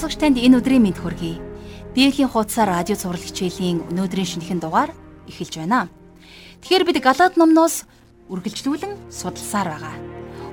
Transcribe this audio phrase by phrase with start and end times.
[0.00, 1.36] Сонсогч танд энэ өдрийн мэнд хүргэе.
[1.92, 4.96] Библийн хуудасаар радио цуврал хичээлийн өнөөдрийн шинэхэн дугаар
[5.28, 5.92] эхэлж байна.
[6.64, 7.84] Тэгэхээр бид Галаад номноос
[8.32, 9.96] үргэлжлүүлэн судалсаар байгаа.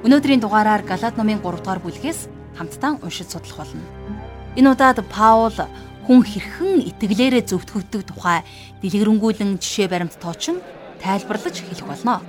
[0.04, 2.28] Өнөөдрийн дугаараар Галаад номын 3 дугаар бүлгээс
[2.60, 3.88] хамтдаа уншиж судлах болно.
[4.60, 5.56] Энэ удаад Паул
[6.04, 8.44] хүн хэрхэн итгэлээрээ зөвтгөгдөг тухай
[8.84, 10.60] дэлгэрэнгүүлэн жишээ баримт тоочин
[11.00, 12.20] тайлбарлаж хэлэх болно.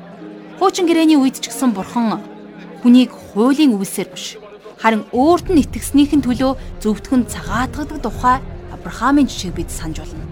[0.62, 2.22] Хуучин гэрээний үед ч гэсэн бурхан
[2.86, 4.38] хүнийг хуулийн үгсээр биш
[4.78, 8.38] харин өөрт нь итгэснийхэн төлөө зөвтгөн цагаатгадаг тухай
[8.72, 10.24] Авраамийн жишээг бид санаж болно.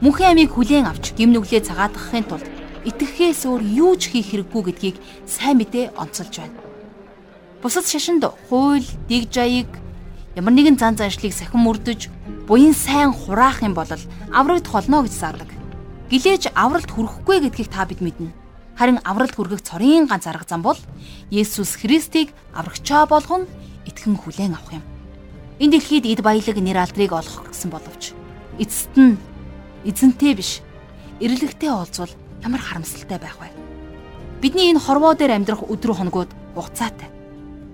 [0.00, 2.46] Мөнхийн амийг хүлээн авч гим нүглээ цагаатгахын тулд
[2.88, 4.96] итгэхээс өөр юу ч хийх хэрэггүй гэдгийг
[5.28, 6.58] сайн мэдээ онцолж байна.
[7.62, 9.70] Бусад шашинд хууль, дэг жаяг
[10.34, 12.10] ямар нэгэн зан заншлыг сахин мөрдөж,
[12.48, 13.86] буян сайн хураах юм бол
[14.34, 15.50] аврагд холно гэж заадаг.
[16.10, 18.41] Гэлээж авралт хүрэхгүй гэдгийг та бид мэднэ.
[18.76, 20.78] Харин авралт хүргэх цорын ганц арга зам бол
[21.30, 23.44] Есүс Христийг аврагчаа болгон
[23.84, 24.84] итгэн хүлээн авах юм.
[25.60, 28.16] Энэ дэлхийд эд баялаг нэр алдрыг олох гэсэн боловч
[28.56, 29.20] эцэст нь
[29.84, 30.64] эзэнтэй биш
[31.20, 33.52] эрлэгтэй олзвол ямар харамсалтай байх вэ?
[34.40, 37.12] Бидний энэ хорвоо дээр амьдрах өдрө хоногуд хугацаатай.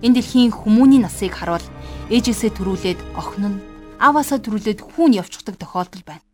[0.02, 1.64] Энэ дэлхийн хүмүүний насыг харуул
[2.10, 3.62] ээжээсээ төрүүлээд охин нь
[4.02, 6.26] аваасаа төрүүлээд хүүн явчихдаг тохиолдол байна.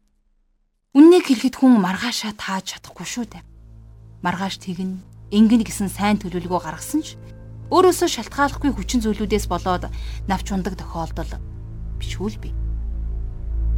[0.97, 3.54] Үннийг хэлэхэд хүн маргаашаа тааж чадахгүй шүү дээ
[4.25, 5.05] маргааш тэгнэ
[5.37, 7.21] ингэн гэсэн сайн төлөвлөгөө гаргасан ч
[7.69, 9.93] өөрөөсөө шалтгааллахгүй хүчин зүйлүүдээс болоод
[10.25, 11.29] навч ундаг тохиолдол
[12.01, 12.51] бичвэл би.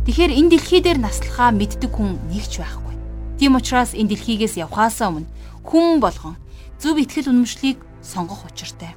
[0.06, 2.94] Тэгэхээр энэ дэлхий дээр наслахаа мэддэг хүн нэг ч байхгүй.
[3.42, 5.30] Тийм учраас энэ дэлхийгээс явхаасаа өмнө
[5.66, 6.38] хүн болгон
[6.78, 8.94] зөв итгэл үнэмшлийг сонгох учиртай.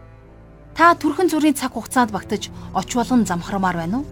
[0.77, 4.07] Та төрхөн зүрийн цаг хугацаанд багтаж оч болон замхармаар байна уу?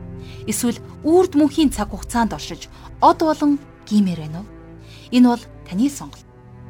[0.50, 2.66] Эсвэл үрд мөнхийн цаг хугацаанд оршиж
[3.00, 4.48] од болон гимээр байна уу?
[5.16, 6.27] Энэ бол таны сонголт.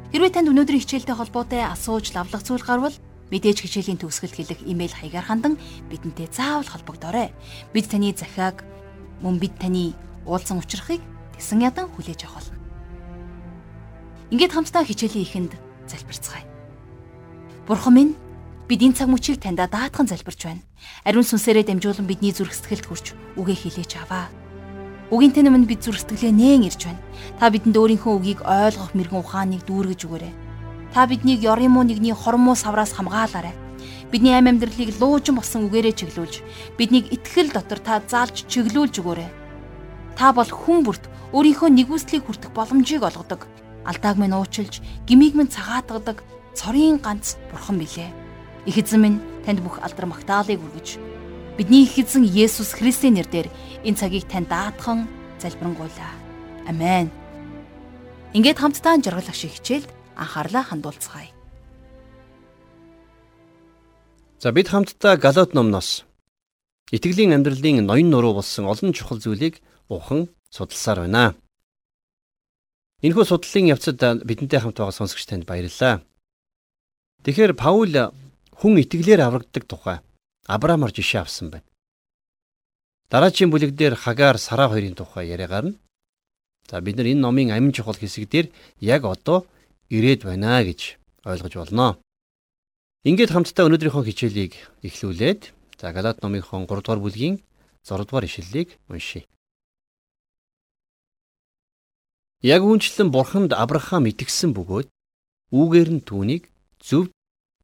[0.08, 2.96] Хэрвээ танд өнөөдрийн хичээлтэй холбоотой асууж лавлах зүйл гарвал
[3.28, 5.54] мэдээж хичээлийн төгсгөлд хэлэх имэйл хаягаар хандан
[5.92, 7.36] бидэнтэй заавал холбогдорой.
[7.76, 8.64] Бид таны захиаг
[9.20, 9.92] мөн бид таны
[10.24, 11.04] уулзсан учрахыг
[11.36, 12.56] тэгсэн ядан хүлээж авах болно.
[14.32, 15.52] Ингээд хамтдаа хичээлийн ихэнд
[15.84, 16.48] залбирцгаая.
[17.68, 18.12] Бурхан минь
[18.64, 20.64] бид энэ цаг мөчийг таньда даатхан залбирч байна.
[21.04, 24.32] Ариун сүнсээрээ дамжуулан бидний зүрх сэтгэлд хүрч үгээ хэлээч аваа.
[25.08, 27.00] Үгийн тань минь бид зүрх сэтгэлээ нээн ирж байна.
[27.40, 30.32] Та бидэнд өөрийнхөө үгийг ойлгох мэрэгэн ухааныг дүүргэж өгөөрэй.
[30.92, 33.56] Та биднийг ёрын муу нэгний хормоо савраас хамгаалаарай.
[34.12, 36.44] Бидний амь амьдралыг луужин болсон үгээрээ чиглүүлж,
[36.76, 39.32] биднийг итгэл дотор та заалж чиглүүлж өгөөрэй.
[40.12, 43.48] Та бол хүн бүрт өөрийнхөө нэгүслийг хүртэх боломжийг олгодог.
[43.88, 46.20] Алдааг минь уучилж, гмийг минь цагаатгадаг
[46.52, 48.12] цорын ганц бурхан билээ.
[48.68, 51.07] Их эзэн минь танд бүх алдар магтаалыг хүргэж
[51.58, 53.50] Бидний их эзэн Есүс Христийн нэрээр
[53.82, 55.10] энэ цагийг тань даатхан
[55.42, 56.14] залбирanгуйлаа.
[56.70, 57.10] Амен.
[58.30, 61.34] Ингээд хамтдаа жаргалах шиг хичээлд анхаарлаа хандуулцгаая.
[64.38, 66.06] За бид хамтдаа Галат номноос
[66.94, 69.58] итгэлийн амьдралын ноён нуруу болсон олон чухал зүйлийг
[69.90, 71.34] ухан судалсаар байна.
[73.02, 76.06] Энэхүү судлалын явцад бидэнтэй хамт байгаа сонсогч танд баярлалаа.
[77.26, 78.14] Тэгэхээр Паул
[78.54, 79.98] хүн итгэлээр аврагддаг тухай
[80.48, 81.68] Авраамаар жишээ авсан байна.
[83.12, 85.76] Дараагийн бүлэг дээр Хагаар Сара хоёрын тухай яриа гарна.
[86.70, 88.46] За бид нар энэ номын амин чухал хэсэг дээр
[88.80, 89.44] яг одоо
[89.92, 92.00] ирээд байна гэж ойлгож болно.
[93.04, 94.52] Ингээд хамтдаа өнөөдрийнхөө хичээлийг
[94.88, 97.36] эхлүүлээд за Галаат номынхон 3 дугаар бүлгийн
[97.84, 99.28] 6 дугаар ишлэлийг уншийе.
[102.40, 104.88] Яг үнчлэн бурханд Авраам итгэсэн бөгөөд
[105.52, 106.48] үүгээр нь түүнийг
[106.80, 107.12] зөв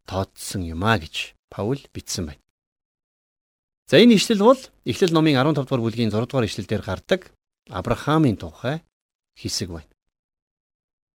[0.09, 2.44] тооцсон юмаа гэж Паул бичсэн байна.
[3.87, 7.21] За энэ ишлэл бол Эхлэл номын 15 дугаар бүлгийн 6 дугаар ишлэлдэр гардаг
[7.69, 8.81] Авраамийн тухай
[9.37, 9.93] хэсэг байна.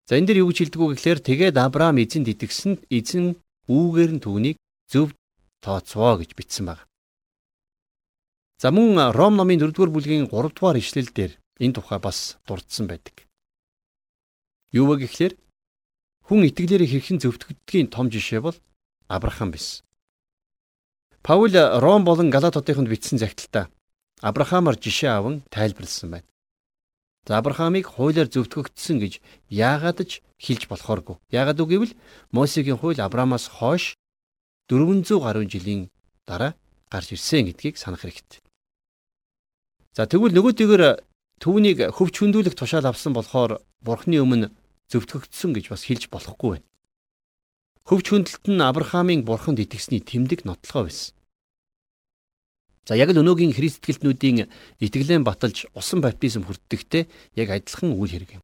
[0.06, 4.22] За энэ дэр юу гэж хэлдэг вэ гэхээр тэгээд Авраам эзэнд итгэсэнд эзэн үүгээр нь
[4.22, 5.18] түүнийг зөв
[5.66, 6.86] тооцвоо гэж бичсэн байна.
[8.62, 13.26] За мөн Ром номын 4 дугаар бүлгийн 3 дугаар ишлэлдэр энэ тухай бас дурдсан байдаг.
[14.70, 15.34] Юу вэ гэхээр
[16.30, 18.58] хүн итгэлээр хэрхэн зөвтгөгдгийн том жишээ бол
[19.10, 19.89] Авраам байсан.
[21.22, 23.70] Паул Ром болон Галат хотынд бичсэн загталтаа
[24.22, 26.28] Авраамаар жишээ аван тайлбарлсан байна.
[27.28, 29.14] За Авраамыг хуулиар зөвтгөгдсөн гэж
[29.48, 31.20] яагаад ч хэлж болохооргүй.
[31.32, 31.94] Яагаад үг гэвэл
[32.32, 33.96] Мосегийн хууль Авраамаас хойш
[34.68, 35.90] 400 гаруй жилийн
[36.28, 36.56] дараа
[36.92, 38.44] гарч ирсэн гэдгийг санах хэрэгтэй.
[39.96, 41.04] За тэгвэл нөгөөдгөр
[41.40, 44.52] түүнийг хөвч хөндүүлэх тушаал авсан болохоор Бурхны өмнө
[44.92, 46.68] зөвтгөгдсөн гэж бас хэлж болохгүй байна.
[47.90, 51.18] Хөвч хөндлөлт нь Авраамийн бурханд итгэсний тэмдэг нотлохоо байсан.
[52.86, 54.46] За яг л өнөөгийн христтгэлтнүүдийн
[54.78, 58.44] итгэлэн баталж усан баптизм хүртдэгтэй яг адилхан үйл хэрэг юм.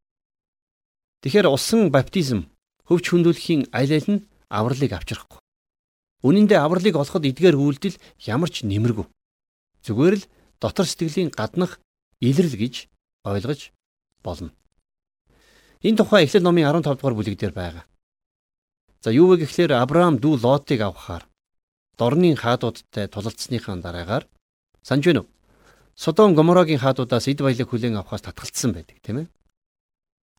[1.21, 2.49] Тэгэхээр усан баптизм
[2.89, 5.37] хөвч хөндлөхийн аль аль нь авралыг авчрахгүй.
[6.25, 9.05] Үнэн дээр авралыг олоход эдгээр үйлдэл ямар ч нэмэргүй.
[9.85, 11.77] Зүгээр л дотор сэтгэлийн гаднах
[12.17, 12.89] илрэл гэж
[13.21, 13.69] ойлгож
[14.25, 14.49] болно.
[15.85, 17.85] Энэ тухай Эхлэл номын 15 дугаар бүлэг дээр байгаа.
[19.01, 21.23] За юу вэ гэхлээр Авраам дүү Лотыг авахаар
[21.97, 24.27] дорны хаадуудтай тулалцсныхаа дараагаар
[24.83, 25.29] санаж байна уу?
[25.95, 29.27] Содом Гоморогийн хаадуудаас эд баялаг хүлээн авахаас татгалцсан байдаг тийм ээ.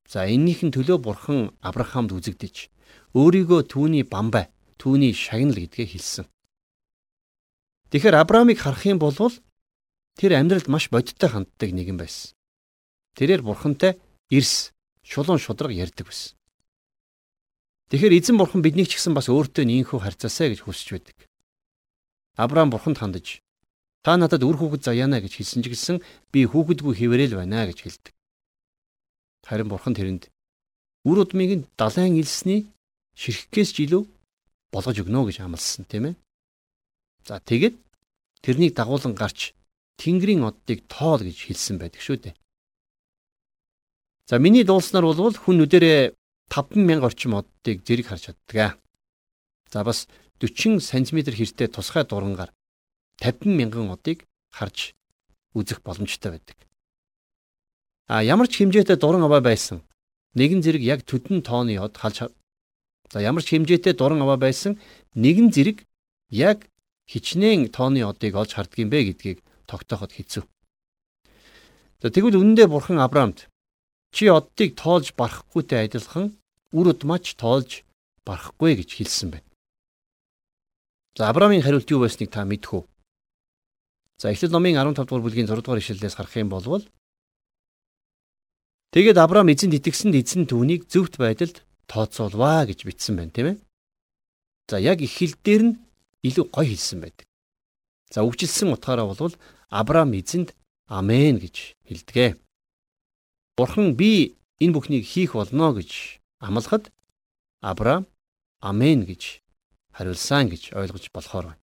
[0.06, 2.70] За эннийхэн төлөө бурхан Авраамд үзэгдэж
[3.16, 6.26] өөрийгөө түүний бамбай, түүний шагнал гэдгээ хэлсэн.
[7.90, 9.16] Тэгэхээр Авраамыг харах юм бол
[10.14, 12.36] тэр амьдралд маш бодиттой ханддаг нэгэн байсан.
[13.16, 13.98] Тэрээр бурхантай
[14.30, 16.36] эрс, шулуун шудраг ярьдаг байсан.
[17.86, 21.18] Тэгэхээр эзэн бурхан биднийг ч гэсэн бас өөртөө нийнхүү харьцаасаа гэж хүсэж байдаг.
[22.34, 23.38] Авраам бурханд хандаж
[24.02, 25.96] та надад үр хүүхэд заяана гэж хэлсэн ч гэсэн
[26.34, 28.14] би хүүхэдгүй хിവэрэл байна гэж хэлдэг.
[29.46, 30.26] Харин бурхан тэрэнд
[31.06, 32.66] үр удмыг нь далайн илсний
[33.14, 34.02] ширхгээс ч илүү
[34.74, 36.14] болгож өгнө гэж амласан тийм ээ.
[37.22, 37.78] За тэгэд
[38.42, 39.54] тэрнийг дагуулan гарч
[40.02, 42.34] Тэнгэрийн оддыг тоол гэж хэлсэн байдаг шүү дээ.
[44.26, 46.15] За миний дуулснаар бол хүн нүдэрээ
[46.50, 48.78] 50000 орчим оддыг зэрэг харж чаддаг.
[49.72, 50.08] За бас
[50.40, 52.52] 40 см хэртэй тусгай дурангаар
[53.20, 54.94] 50 мянган одыг харж
[55.54, 56.56] үзэх боломжтой байдаг.
[58.06, 59.82] А ямар ч хэмжээтэй дуран аваа байсан
[60.38, 62.30] нэгэн зэрэг яг төдөн тооны од халж
[63.10, 64.78] За ямар ч хэмжээтэй дуран аваа байсан
[65.14, 65.86] нэгэн зэрэг
[66.30, 66.66] яг
[67.06, 70.44] хичнээн тооны одыг олж харддаг юм бэ гэдгийг тогтооход хэцүү.
[72.02, 73.46] За тэгвэл үнэндээ бурхан Авраамд
[74.16, 76.32] Чи оддыг тоолж барахгүйтэй адилхан
[76.72, 77.84] үр удмаач тоолж
[78.24, 79.48] барахгүй гэж хэлсэн байна.
[81.20, 82.84] За Авраамийн хариулт юу байсныг та мэдэх үү?
[84.16, 86.64] За Эхлэл номын 15 дугаар бүлгийн 6 дугаар ишлэлээс харах юм бол
[88.96, 93.56] Тэгээд Авраам эзэнд итгэсэнд эзэн түүнийг зөвхт байдалд тооцоолваа гэж бичсэн байна, тийм ээ.
[94.72, 95.78] За яг их хэл дээр нь
[96.24, 97.28] илүү гой хэлсэн байдаг.
[98.08, 99.36] За үгжилсэн утгаараа бол
[99.68, 100.56] Авраам эзэнд
[100.88, 102.40] амен гэж хэлдэг.
[103.56, 106.92] Бурхан би энэ бүхнийг хийх болно гэж амлахад
[107.64, 108.04] Авраам
[108.60, 109.40] амен гэж
[109.96, 111.62] хариулсан гэж ойлгож болохоор байна.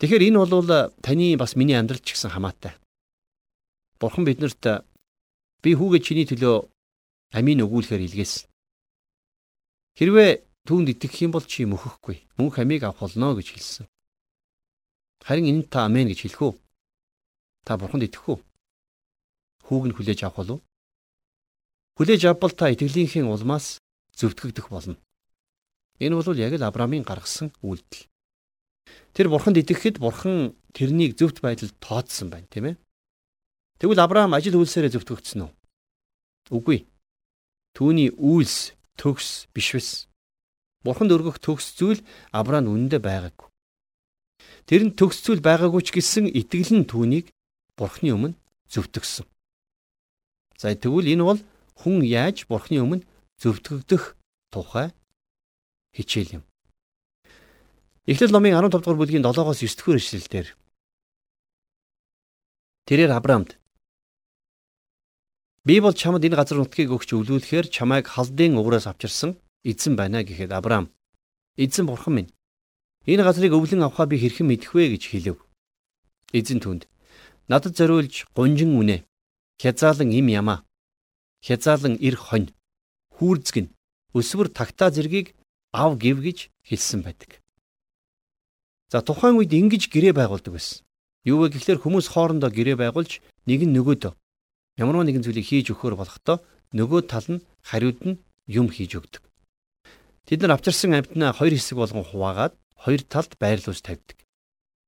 [0.00, 0.64] Тэгэхээр энэ бол
[1.04, 2.72] таны бас миний амьдрал ч гэсэн хамаатай.
[4.00, 4.88] Бурхан биднэрт
[5.60, 6.64] би хүүгээ чиний төлөө
[7.36, 8.48] амийн өгүүлэхээр илгээсэн.
[10.00, 10.30] Хэрвээ
[10.64, 12.24] түүнд итгэх юм бол чи мөхөхгүй.
[12.40, 13.86] Мөнх амийг авах болно гэж хэлсэн.
[15.20, 16.52] Харин энэ та амен гэж хэлэх үү?
[17.68, 18.38] Та бурханд итгэх үү?
[19.70, 20.58] Хүүг нь хүлээж авах болов?
[21.94, 23.78] Хүлээж авбал та итгэлийнхээ улмаас
[24.18, 24.98] зөвтгөгдөх болно.
[26.02, 28.10] Энэ бол яг л Авраамийн гаргасан үйлдэл.
[29.14, 32.76] Тэр бурханд итгэхэд бурхан тэрнийг зөвхт байдалд тооцсон байна, тийм ээ?
[33.78, 35.52] Тэгвэл Авраам ажил үйлсээрээ зөвтгөгдсөн үү?
[36.50, 36.90] Үгүй.
[37.78, 40.10] Түүний үйлс, төгс биш вэс.
[40.82, 42.02] Бурханд өргөх төгс зүйл
[42.34, 43.48] Авраам үнэндээ байгаагүй.
[44.66, 47.30] Тэр нь төгс зүйл байгаагүй ч гэсэн итгэл нь түүнийг
[47.76, 48.36] Бурхны өмнө
[48.68, 49.28] зөвтгсөн.
[50.60, 51.40] За тэгвэл энэ бол
[51.80, 53.08] хүн яаж бурхны өмнө
[53.40, 54.12] зөвтгөгдөх
[54.52, 54.92] тухай
[55.96, 56.44] хичээл юм.
[58.04, 60.46] Эхлэл номын 15 дугаар бүлгийн 7-оос 9 дэх эшлэлдэр
[62.84, 63.56] Тэрээр Авраамд
[65.64, 70.52] Би бол чамд энэ газар нутгийг өгч өвлүүлэхээр чамайг халдын уграас авчирсан эзэн байна гэхэд
[70.52, 70.92] Авраам
[71.56, 72.32] эзэн бурхан минь
[73.08, 75.40] энэ газрыг өвлөн авахаа би хэрхэн мэдэх вэ гэж хэлв.
[76.36, 76.84] Эзэн түнд
[77.48, 79.08] надад зориулж гунжин үнэ
[79.60, 80.58] хязаалан им ямаа
[81.46, 82.48] хязаалан эр хонь
[83.16, 83.66] хүүрзгэн
[84.18, 85.36] өсвөр тагтаа зэргийг
[85.72, 86.38] ав гів гэж
[86.68, 87.30] хэлсэн байдаг.
[88.90, 90.82] За тухайн үед ингэж гэрээ байгуулдаг байсан.
[91.28, 94.12] Юу вэ гэхлээр хүмүүс хоорондоо гэрээ байгуулж нэг нь нөгөөдөө
[94.80, 96.40] ямар нэгэн зүйлийг хийж өгөхөр болохдоо
[96.72, 99.22] нөгөө тал нь хариуд нь юм хийж өгдөг.
[100.26, 104.18] Тэд нар авчирсан амьтнаа хоёр хэсэг болгон хуваагаад хоёр талд байрлуулж тавьдаг.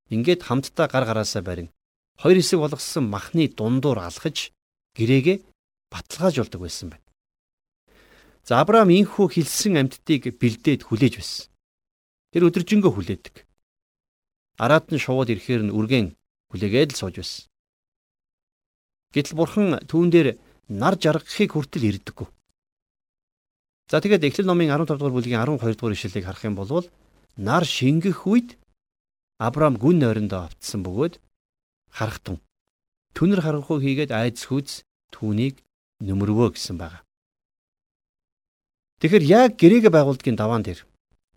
[0.08, 1.68] Ингээд хамтдаа гар гараасаа барин
[2.16, 4.50] хоёр хэсэг болгосон махны дундуур алхаж
[4.96, 5.38] гэрээгээ
[5.92, 7.08] баталгааж болдог байсан байна.
[8.44, 11.46] За Авраам инхүү хэлсэн амьтдыг бэлдээд хүлээж байсан.
[12.32, 13.34] Тэр өдөржингөө хүлээдэг.
[14.58, 16.16] Араад нь шувууд ирэхээр нь үргэн
[16.50, 17.46] хүлээгээд л сууж байсан.
[19.14, 20.28] Гэтэл бурхан түүн дээр
[20.68, 22.28] нар жаргахыг хүртэл ирдэггүй.
[23.92, 26.84] За тэгээд Эхлэл номын 15 дугаар бүлгийн 12 дугаар ишлэлийг харах юм бол
[27.36, 28.56] нар шингэх үед
[29.36, 31.20] Авраам гүн нойрондоо автсан бөгөөд
[31.92, 32.40] харахтун
[33.12, 35.60] Түнэр харанхуй хийгээд айдас хүз түүнийг
[36.00, 37.04] нөмрөвөө гэсэн байна.
[39.00, 40.86] Тэгэхээр яг гэрээгээ байгуулдгийн даваан дээр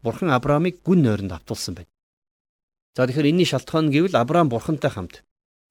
[0.05, 1.91] Бурхан Авраамыг гүн нойронд автуулсан байна.
[2.95, 5.25] За тэгэхээр энэний шалтгаан гэвэл Авраам Бурхантай хамт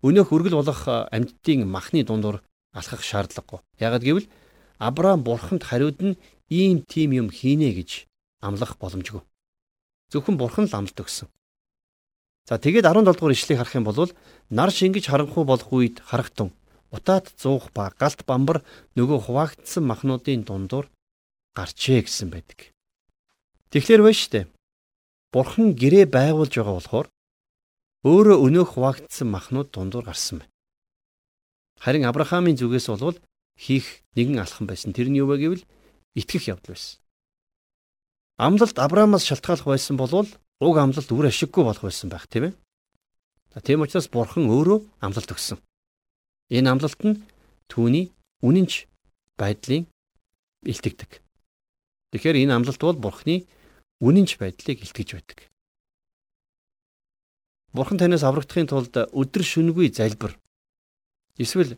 [0.05, 2.45] өнөөх үргэл болох амьдтын махны дундуур
[2.75, 3.65] алхах шаардлагагүй.
[3.81, 4.27] Яагад гэвэл
[4.77, 6.19] Авраам Бурханд хариуд нь
[6.51, 8.05] ийм тийм юм хийнэ гэж
[8.45, 9.23] амлах боломжгүй.
[10.13, 11.33] Зөвхөн Бурхан л амлалт өгсөн.
[12.45, 14.13] За тэгээд 17 дугаар ишлэгийг харах юм бол
[14.53, 16.53] нар шингэж харанхуй болох үед харагтун
[16.93, 18.61] утаад зуух ба галт бамбар
[18.95, 20.87] нөгөө хуваагдсан махнуудын дундуур
[21.57, 22.69] гарчээ гэсэн байдаг.
[23.73, 24.41] Тэгэхээр байна штэ.
[25.33, 27.07] Бурхан гэрээ байгуулж байгаа болохоор
[28.05, 30.53] өөрөө өнөөх хуваагдсан махнууд дундуур гарсан байна.
[31.81, 33.19] Харин Авраамийн зүгээс болвол
[33.57, 34.93] хийх нэгэн алхам байсан.
[34.93, 35.65] Тэр нь юу вэ гэвэл
[36.15, 37.01] итгэх явдал байсан.
[38.37, 40.29] Амлалт Авраамаас шалтгаалх байсан болвол
[40.61, 42.55] уг амлалт үр ашиггүй болох байсан байх тийм ээ.
[43.55, 45.59] За тийм учраас Бурхан өөрөө амлалт өгсөн.
[46.51, 47.23] Энэ амлалт нь
[47.71, 48.11] түүний
[48.43, 48.87] үнэнч
[49.39, 49.87] байдлын
[50.63, 51.23] илтгэдэг.
[52.15, 53.47] Тэгэхээр энэ амлалт бол Бурханы
[53.99, 55.39] үнэнч байдлыг илтгэж байдаг.
[57.75, 60.39] Бурхан танаас аврагдахын тулд өдөр шөнөгүй залбир
[61.43, 61.75] эсвэл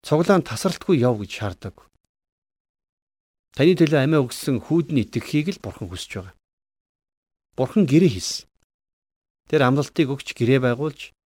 [0.00, 1.76] цуглаан тасралтгүй яв гэж шаарддаг.
[3.52, 6.34] Таны төлөө амиа өгсөн хүүдний итгэхийг л Бурхан хүсэж байгаа.
[7.56, 8.46] Бурхан гэрээ хийсэн.
[9.48, 11.16] Тэр амлалтыг өгч гэрээ байгуулж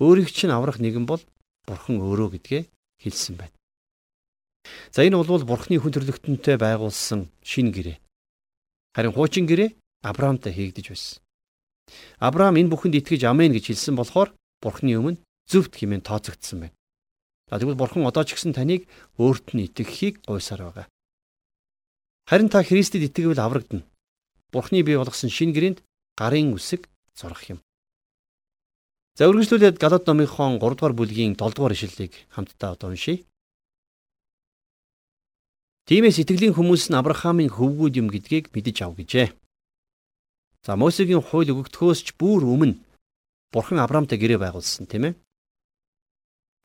[0.00, 1.22] өөрийг чинь аврах нэгэн бол
[1.64, 2.62] Бурхан өөрөө гэдгээ
[3.00, 3.56] хэлсэн байна.
[4.92, 7.96] За энэ бол Бурханы хүн төрлөختөнтэй байгуулсан шин гэрээ.
[8.94, 11.20] Харин хуучин гэрээ Авраамтай хийгдэж байсан.
[12.18, 16.76] Авраам энэ бүхэнд итгэж амен гэж хэлсэн болохоор Бурханы өмнө зөвхт хэмээн тооцогдсон байна.
[17.48, 18.86] За тэгвэл Бурхан одоо ч гэсэн таныг
[19.18, 20.86] өөрт нь итгэхийг гуйсаар байгаа.
[22.28, 23.89] Харин та Христэд итгэвэл аврагдана.
[24.52, 25.78] Бурхны бий болгосон шин гэрээнд
[26.18, 27.58] гарын үсэг зурах юм.
[29.16, 33.26] За үргэлжлүүлээд Галат номынхон 3 дугаар бүлгийн 7 дугаар ишлэлийг хамтдаа одоо уншийе.
[35.86, 39.28] Тиймээс итгэлийн хүмүүс нь Авраамийн хөвгүүд юм гэдгийг мэдэж ав гэжээ.
[40.64, 42.78] За Мосегийн хууль өгөгдөхөөс ч бүр өмнө
[43.50, 45.14] Бурхан Авраамтай гэрээ байгуулсан тийм ээ.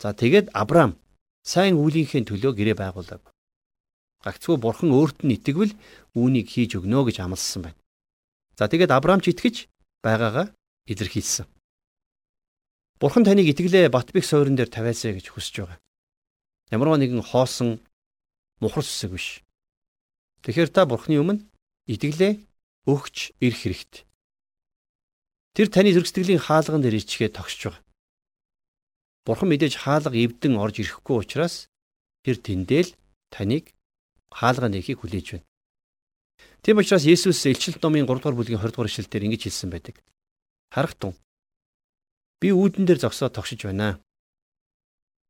[0.02, 0.94] За тэгээд Авраам
[1.42, 3.22] сайн үлийнхээ төлөө гэрээ байгуулав.
[4.26, 5.78] Гагцгүй бурхан өөрт нь итгэвэл
[6.18, 7.80] үүнийг хийж өгнө гэж амласан байна.
[8.58, 9.70] За тэгээд Авраам ч итгэж
[10.02, 10.50] байгаагаа
[10.90, 11.46] илэрхийлсэн.
[12.98, 15.80] Бурхан таныг итгэлээ Батбих сойрон дээр тавиасаа гэж хүсэж байгаа.
[16.74, 17.84] Ямарваа нэгэн хоосон
[18.64, 19.28] мухар сүсэг биш.
[20.42, 21.46] Тэгэхээр та Бурханы өмнө
[21.86, 22.42] итгэлээ
[22.90, 24.04] өгч ирэх хэрэгтэй.
[25.54, 27.84] Тэр таны зөргсдглийн хаалган дээр ичгээ тогсож байгаа.
[29.26, 31.68] Бурхан мэдээж хаалга эвдэн орж ирэхгүй учраас
[32.24, 32.96] тэр тэндэл
[33.34, 33.76] таныг
[34.36, 35.48] хаалга нээхийг хүлээж байна.
[36.64, 39.96] Тийм учраас Есүс Илчилт номын 3 дугаар бүлгийн 20 дугаар ишлэлээр ингэж хэлсэн байдаг.
[40.76, 41.14] Харах тун.
[42.42, 44.04] Би үүдэн дээр зогсоод тогшиж байна.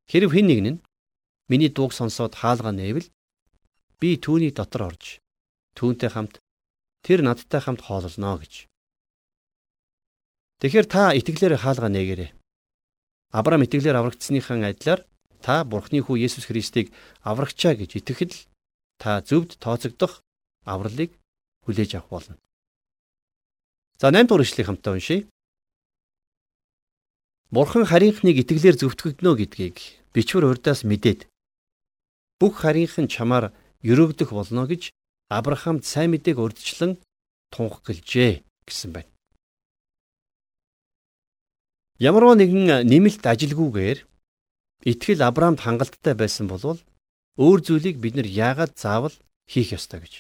[0.09, 0.83] Хэрв хэн нэгэн нь
[1.49, 3.11] миний дууг сонсоод хаалга нээвэл
[4.01, 5.21] би түүний дотор орж
[5.77, 6.41] түүнтэй хамт
[7.05, 8.65] тэр надтай хамт хооллоно гэж.
[10.61, 12.31] Тэгэхээр та итгэлээр хаалга нээгээрэй.
[13.35, 15.05] Авраам итгэлээр аврагдсныхан адилаар
[15.43, 18.39] та Бурхны хүү Есүс Христийг аврагчаа гэж итгэхэд л
[19.01, 20.23] та зөвд тооцогдох
[20.65, 21.11] авралыг
[21.65, 22.35] хүлээж авах болно.
[23.99, 25.27] За 8 дугаар ишлэгийг хамтдаа уншийе.
[27.51, 29.77] Бурхан харийнхныг итгэлээр зөвтгөгднө гэдгийг
[30.13, 31.27] бичвэр урдаас мэдээд
[32.39, 34.91] бүх харийнхан чамаар өрөөгдөх болно гэж
[35.29, 37.01] Авраамд сайн мэдээг урдчлан
[37.49, 39.09] тунхаглажээ гэсэн байна.
[41.97, 43.99] Ямарваа нэгэн нэмэлт ажилгүйгээр
[44.91, 46.77] итгэл Авраамд хангалттай байсан болвол
[47.35, 49.15] өөр зүйлийг бид нар яагаад заавал
[49.47, 50.13] хийх ёстой гэж.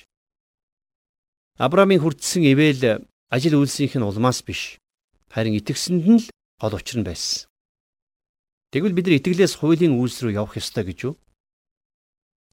[1.55, 4.77] Авраамийн хүртсэн ивэл ажил үйлсийнх нь улмаас биш.
[5.31, 6.27] Харин итгэсэнд нь л
[6.59, 7.47] гол учир нь байсан.
[8.75, 11.13] Тэгвэл бид нар итгэлээс хуулийн үйлс рүү явах ёстой гэж юу?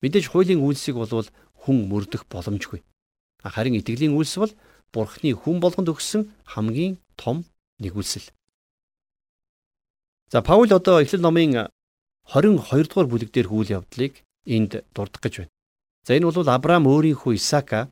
[0.02, 1.26] Мэдээж хуулийн үйлсийг болвол
[1.66, 2.86] хүн мөрдөх боломжгүй.
[3.42, 4.52] Харин итгэлийн үйлс бол
[4.92, 7.48] Бурхны хүн болгонд өгсөн хамгийн том
[7.82, 8.30] нэгүсэл.
[10.30, 11.72] За Паул одоо Эхлэл номын
[12.30, 15.52] 22 дугаар бүлэг дээр хүл явдлыг энд дурдах гэж байна.
[16.06, 17.90] За энэ бол Авраам өөрийнхөө Исаака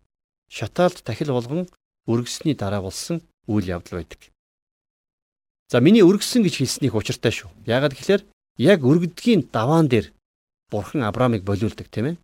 [0.51, 1.69] шатаалд тахил болгон
[2.07, 4.31] өргөсний дараа болсон үйл явдал байдаг.
[5.71, 7.51] За миний өргөсөн гэж хэлснийх учиртай шүү.
[7.67, 8.27] Яагаад гэхээр
[8.59, 10.11] яг өргөдгийн даваан дээр
[10.71, 12.17] Бурхан Авраамыг болиулдаг тийм ээ.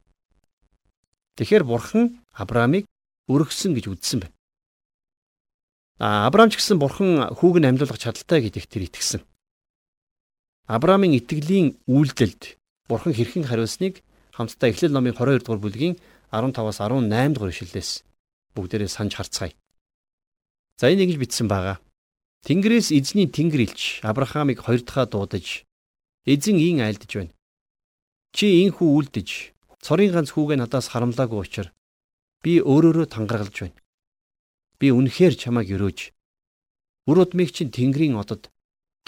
[1.38, 2.86] Тэгэхээр Бурхан Авраамыг
[3.30, 4.34] өргөсөн гэж үзсэн байна.
[5.98, 9.22] А Авраам ч гэсэн Бурхан хүүг нь амьлуулах чадaltaй гэдэгт тэр итгэсэн.
[10.66, 12.58] Авраамын итгэлийн үйлдэлд
[12.90, 14.02] Бурхан хэрхэн хариулсныг
[14.36, 15.94] хамтдаа Эхлэл номын 22 дугаар бүлгийн
[16.28, 17.90] 15-аас 18 дугаар ишлэлээс
[18.52, 19.56] бүгдээрээ санаж харцгаая.
[20.76, 21.80] За энэ ингэж бичсэн байгаа.
[22.44, 25.64] Тэнгэрээс эзний тэнгэр илч Авраамыг хоёр дахь дуудаж
[26.28, 27.32] эзэн ийн айлдж байна.
[28.36, 31.72] Чи инхүү үлдэж цорын ганц хүүгээ надаас харамлаагүй учраас
[32.44, 33.80] би өөрөөрөө тангаргалж байна.
[34.76, 36.12] Би үнэхээр чамайг өрөөж
[37.08, 38.52] үр удмыг чинь тэнгэрийн одод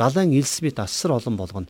[0.01, 1.69] далайн элс мэт асар олон болгоно.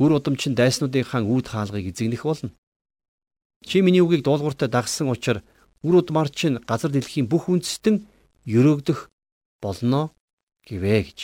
[0.00, 2.50] Үр удамчин дайснуудынхаа үүд хаалгыг эзэгнэх болно.
[3.68, 5.44] Чи миний үгийг дуулууртай дагсан учраас
[5.84, 8.08] үр удмаар чинь газар дэлхийн бүх үндэстэн
[8.48, 9.12] өрөөгдөх
[9.60, 10.16] болно
[10.64, 11.20] гэвэ гэж.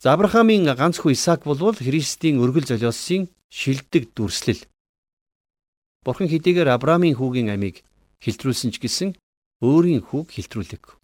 [0.00, 4.64] За Авраамийн ганц хүү Исаак болвол Христийн өргөл золиосын шилдэг дүрслэл.
[6.04, 7.84] Бурхан хэдийгээр Авраамийн хүүгийн амийг
[8.24, 9.08] хилтрүүлсэн ч гэсэн
[9.60, 10.96] өөрийн хүүг хилтрүүлэг.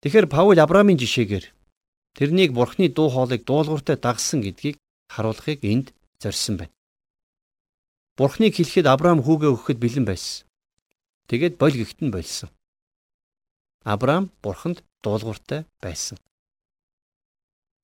[0.00, 1.59] Тэгэхээр Паул Авраамийн жишээгээр
[2.16, 4.76] тэрнийг Бурханы дуу хоолойг дуулууртай дагсан гэдгийг
[5.08, 6.74] харуулахыг энд зорьсон байна.
[8.16, 10.46] Бурхныг хэлэхэд Авраам хүүгээ өгөхөд бэлэн байсан.
[11.30, 12.50] Тэгээд боль гихтэн болсон.
[13.84, 16.18] Авраам Бурханд дуулууртай байсан.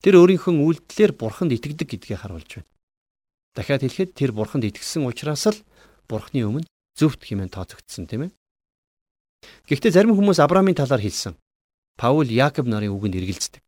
[0.04, 2.70] Тэр өөрийнхөө үйлдэлээр Бурханд итгэдэг гэдгийг харуулж байна.
[3.56, 5.58] Дахиад хэлэхэд тэр Бурханд итгэсэн учраас л
[6.04, 8.32] Бурхны өмнө зөвхт хэмээн тооцогдсон тийм ээ.
[9.72, 11.34] Гэхдээ зарим хүмүүс Авраамийн талаар хэлсэн.
[11.96, 13.62] Паул Яаков нарын үгэнд эргэлздэг.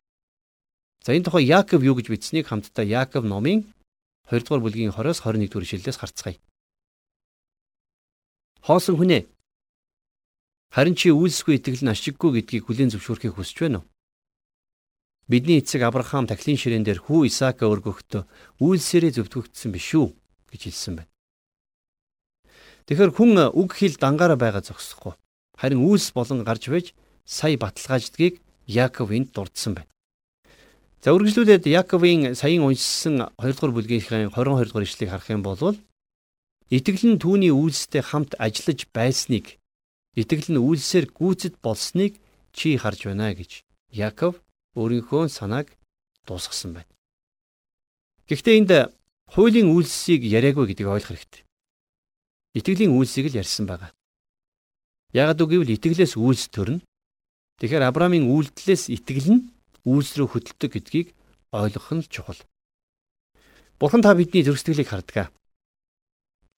[1.04, 3.68] За энэ тухай Яаков юу гэж бичсэнийг хамтдаа Яаков номын
[4.30, 6.38] 2 дугаар бүлгийн 20-оос 21 дугаар ишлэлээс харцгаая.
[8.66, 9.22] Хоосон хүнээ
[10.74, 13.88] харин чи үйлсгүй итгэл нь ашиггүй гэдгийг хүлээн зөвшөөрөхийг хүсэж байна уу?
[15.28, 18.24] Бидний эцэг Авраам тахлын ширээн дээр хүү Исаака өргөхдөө
[18.64, 20.12] үйлсээрээ зөвтгөгдсөн биш үү
[20.52, 21.12] гэж хэлсэн байна.
[22.88, 25.12] Тэгэхэр хүн үг хэл дангаараа байгаа зогсохгүй.
[25.60, 26.86] Харин үйлс болон гарч байж
[27.28, 29.92] сая баталгааждгийг Яаков энд дурдсан байна.
[30.98, 35.78] За үргэлжлүүлээд Яаковын саяын уншсан 2 дугаар бүлгийнхээ 22 дугаар ишлэгийг харах юм бол
[36.74, 39.62] итгэл нь түүний үйлстэй хамт ажиллаж байсныг
[40.18, 42.18] итгэл нь үйлсээр гүйцэд болсныг
[42.50, 43.62] чи харж байна гэж
[43.94, 44.42] Яаков
[44.74, 45.70] өөрийнхөө санааг
[46.26, 46.90] дуусгасан байна.
[48.26, 48.72] Гэхдээ энд
[49.30, 51.42] хуулийн үйлсийг яриаггүй гэдгийг ойлгох хэрэгтэй.
[52.58, 53.94] Итгэлийн үйлсийг л ярьсан байгаа.
[55.14, 56.82] Ягд үгүйвэл итгэлээс үйлс төрнө.
[57.62, 59.42] Тэгэхээр Авраамийн үйлдэлээс итгэл нь
[59.88, 61.08] үйлс рүү хөдөлдөг гэдгийг
[61.56, 62.40] ойлгох нь чухал.
[63.80, 65.32] Бурхан та бидний зүрх сэтгэлийг харддаг.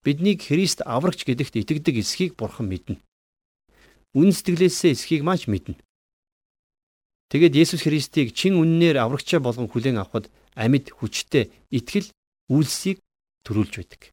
[0.02, 2.98] Биднийг Христ аврагч гэдэгт итгэдэг эсхийг Бурхан мэднэ.
[4.18, 5.78] Үн сэтгэлээсээ эсхийг маш мэднэ.
[7.30, 12.10] Тэгэд Есүс Христийг чин үннээр аврагчаа болгон хүлээн авахд амьд хүчтэй итгэл
[12.50, 12.98] үйлсийг
[13.46, 14.10] төрүүлж байдаг.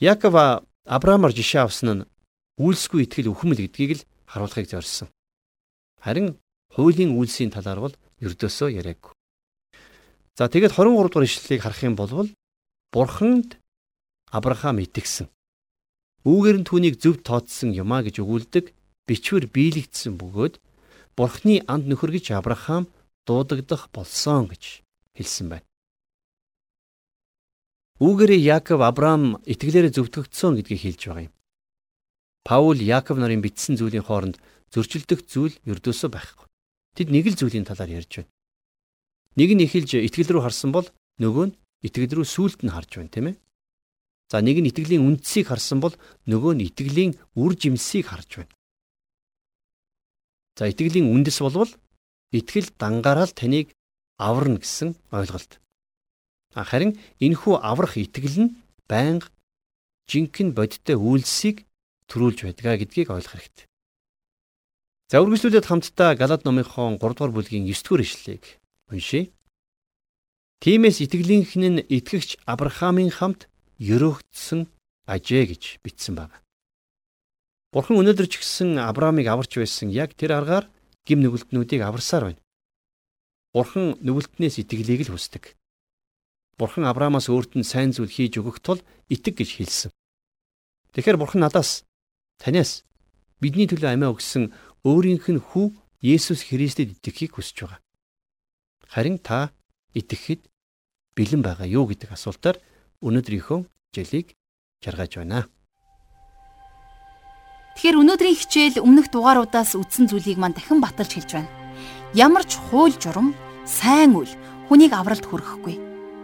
[0.00, 2.06] Яков Авраамаар жишээ авсан нь
[2.62, 5.10] үйлсгүй итгэл үхмэл гэдгийг л харуулахыг зорьсон.
[6.00, 6.38] Харин
[6.74, 9.12] хуулийн үйлсийн талаар бол ердөөсөө яриаггүй.
[10.36, 12.28] За тэгээд 23 дугаар ишлэлийг харах юм бол
[12.92, 13.60] Бурханд
[14.32, 15.28] Авраам итгэсэн.
[16.26, 18.74] Үүгээр нь түүнийг зөв тооцсон юмаа гэж өгүүлдэг
[19.06, 20.58] бичвэр биелэгдсэн бөгөөд
[21.16, 22.90] Бурхны анд нөхөр гэж Авраам
[23.24, 24.82] дуудагдах болсон гэж
[25.16, 25.66] хэлсэн байна.
[28.02, 31.34] Үүгээрээ Яаков Авраам итгэлээрээ зөвтгөгдсөн гэдгийг хэлж байгаа юм.
[32.44, 34.36] Паул Яаков нарын бичсэн зүйлийн хооронд
[34.68, 36.46] зөрчилдөх зүйл ердөөсөө байхгүй.
[36.96, 38.32] Тэд нэг л зүйлийн талаар ярьж байна.
[39.36, 40.88] Нэг нь эхэлж итгэл рүү харсан бол
[41.20, 43.36] нөгөө нь итгэл рүү сүулт нь харж байна, тийм ээ.
[44.32, 48.52] За нэг нь итгэлийн үндсийг харсан бол нөгөө нь итгэлийн үр жимсийг харж байна.
[50.56, 51.68] За итгэлийн үндэс болвол
[52.32, 53.76] итгэл дангаараа л таныг
[54.16, 55.60] аварна гэсэн ойлголт.
[56.56, 58.56] Харин энэхүү аврах итгэл нь
[58.88, 59.28] байнга
[60.08, 61.68] жинхэнэ бодиттой үйлсийг
[62.08, 63.66] төрүүлж байдгаа гэдгийг ойлгох хэрэгтэй.
[65.06, 68.58] За үргэлжлүүлээд хамтдаа Галаад номынхон 3 дугаар бүлгийн 9 дугаар ишлэлийг
[68.90, 69.30] уншийе.
[70.58, 73.46] Тимээс итгэлийнхэн нь итгэгч Авраамийн хамт
[73.78, 74.66] өрөөгдсөн
[75.06, 76.42] ажээ гэж бичсэн байна.
[77.70, 80.66] Бурхан өнөөдөр ч гэсэн Авраамыг аварч байсан яг тэр аргаар
[81.06, 82.42] гим нүгэлтнүүдийг аварсаар байна.
[83.54, 85.54] Бурхан нүгэлтнээс итгэлийг л хүсдэг.
[86.58, 89.90] Бурхан Авраамаас өөрт нь сайн зүйл хийж өгөх тул итэг гэж хэлсэн.
[90.98, 91.86] Тэгэхээр Бурхан надаас
[92.42, 92.82] танаас
[93.40, 94.50] бидний төлөө амиа өгсөн
[94.86, 97.82] өөрийнх нь хүү Есүс Христэд итгэхийг хүсэж байгаа.
[98.86, 99.50] Харин та
[99.98, 100.46] итгэхэд
[101.18, 102.62] бэлэн байгаа юу гэдэг асуултаар
[103.02, 104.38] өнөөдрийнхөө хичээлийг
[104.78, 105.50] жаргаж байна.
[107.74, 111.50] Тэгэхээр өнөөдрийн хичээл өмнөх дугааруудаас үдсэн зүйлийг маань дахин баталж хэлж байна.
[112.14, 113.34] Ямар ч хууль журам,
[113.66, 114.30] сайн үйл
[114.70, 115.76] хүнийг авралт хүрэхгүй.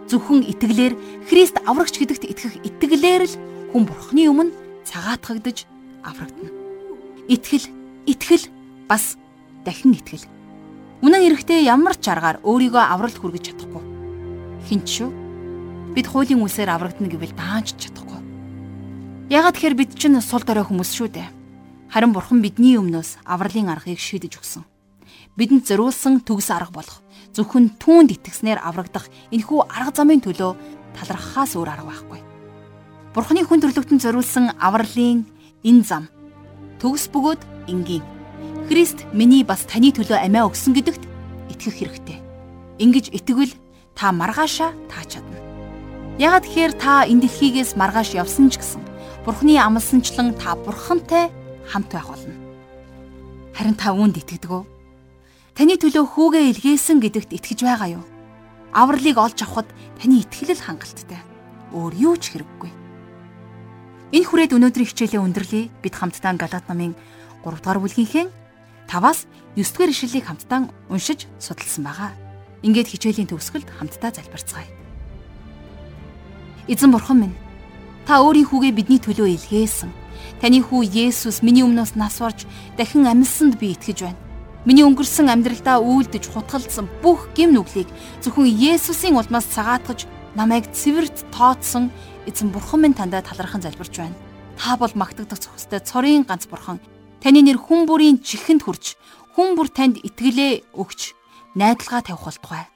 [0.07, 0.95] Зөвхөн итгэлээр
[1.27, 3.35] Христ аврагч гэдэгт итгэх итгэлээр л
[3.75, 4.55] хүн Бурхны өмнө
[4.87, 5.67] цагаатгагдж
[6.01, 6.51] аврагдана.
[7.27, 8.47] Итгэл итгэл
[8.87, 9.17] бас
[9.65, 10.27] дахин итгэл.
[11.03, 13.83] Үнэн хэрэгтээ ямар ч аргаар өөрийгөө авралт хүргэж чадахгүй.
[14.67, 15.09] Хинч шүү.
[15.91, 18.21] Бид хуулийн үсээр аврагдана гэвэл даанч чадахгүй.
[19.27, 21.29] Ягаад тэгэхээр бид чинь сул дорой хүмүүс шүү дээ.
[21.91, 24.63] Харин бурхан бидний өмнөөс авралын аргыг шийдэж өгсөн.
[25.35, 27.01] Бидэнд зориулсан төгс арга болох
[27.33, 30.51] зөвхөн түүнд итгэснээр аврагдах энэхүү арга замын төлөө
[30.93, 32.21] талархахаас өөр арга байхгүй.
[33.17, 35.25] Бурханы хүн төрлөختөнд зориулсан авралын
[35.65, 36.12] энэ зам
[36.83, 38.03] төгс бөгөөд энгийн.
[38.67, 41.03] Христ миний бас таны төлөө амиа өгсөн гэдэгт
[41.55, 42.19] итгэх хэрэгтэй.
[42.83, 43.55] Ингиж итгэвэл
[43.95, 45.39] та маргаашаа таач чадна.
[46.19, 48.83] Ягаад тэгэхээр та энэ дэлхийгээс маргааш явсан ч гэсэн
[49.23, 51.31] Бурхны амлсанчлан та Бурхантай
[51.71, 52.35] хамт байх болно.
[53.55, 54.67] Харин та үүнд итгэдэг үү?
[55.55, 58.05] Таны төлөө хүүгээ илгээсэн гэдэгт итгэж байгаа юу?
[58.75, 59.71] Авралыг олж авахд
[60.03, 61.23] таны итгэл хангалттай.
[61.71, 62.82] Өөр юу ч хэрэггүй.
[64.13, 65.73] Энэ хүрээд өнөөдрийн хичээлээ өндөрлөе.
[65.81, 66.93] Бид хамтдаа Галаат намын
[67.41, 68.29] 3 дугаар бүлгийнхээ
[68.85, 69.25] 5-аас
[69.57, 72.13] 9 дугаар ишлэлийг хамтдаа уншиж судалсан байгаа.
[72.61, 74.69] Ингээд хичээлийн төгсгөлд хамтдаа залбирцгаая.
[76.69, 77.37] Эзэн бурхан минь,
[78.05, 79.89] та өөрийн хүүгээ бидний төлөө илгээсэн.
[80.45, 82.45] Таны хүү Есүс миний өмнөөс нас барж
[82.77, 84.21] дахин амьсанд би итгэж байна.
[84.61, 87.89] Миний өнгөрсөн амьдралдаа үйлдэж хутгалдсан бүх гим нүглийг
[88.21, 90.05] зөвхөн Есүсийн улмаас цагаатгаж
[90.37, 91.89] намайг цэвэрт тооцсон
[92.29, 94.15] эзэн бурхан минь тандаа талархан залбирч байна.
[94.57, 96.79] Та бол магтагдах зохистой цорын ганц бурхан.
[97.21, 98.95] Таны нэр хүн бүрийн чихэнд хүрч
[99.35, 101.15] хүн бүр танд итгэлээ өгч
[101.55, 102.69] найдалгаа тавих болтугай.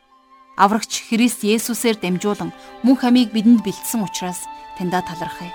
[0.57, 2.49] Аврагч Христ Есүсээр дамжуулан
[2.81, 4.41] мөн хамийг бидэнд бэлдсэн учраас
[4.77, 5.53] таньдаа талархъя.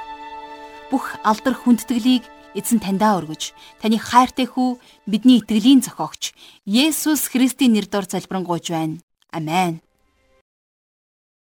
[0.95, 2.23] Бүх алдар хүндэтгэлийг
[2.55, 3.51] эзэн таньдаа өргөж
[3.83, 4.79] таны хайртай хүү
[5.11, 6.37] бидний итгэлийн зохиогч
[6.69, 9.03] Есүс Христийн нэрээр залбирanгуйж байна.
[9.35, 9.83] Амен.